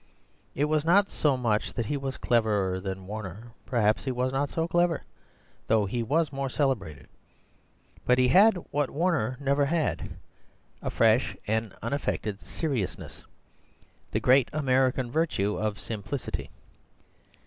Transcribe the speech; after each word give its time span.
It 0.55 0.65
was 0.65 0.83
not 0.83 1.11
so 1.11 1.37
much 1.37 1.73
that 1.73 1.85
he 1.85 1.95
was 1.95 2.17
cleverer 2.17 2.79
than 2.79 3.05
Warner; 3.05 3.51
perhaps 3.67 4.03
he 4.05 4.11
was 4.11 4.31
not 4.33 4.49
so 4.49 4.67
clever, 4.67 5.03
though 5.67 5.85
he 5.85 6.01
was 6.01 6.31
more 6.33 6.49
celebrated. 6.49 7.07
But 8.03 8.17
he 8.17 8.29
had 8.29 8.55
what 8.71 8.89
Warner 8.89 9.37
never 9.39 9.65
had, 9.67 10.09
a 10.81 10.89
fresh 10.89 11.37
and 11.45 11.75
unaffected 11.83 12.41
seriousness— 12.41 13.25
the 14.09 14.19
great 14.19 14.49
American 14.51 15.11
virtue 15.11 15.55
of 15.55 15.79
simplicity. 15.79 16.49